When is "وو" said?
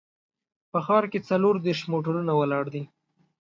2.73-2.83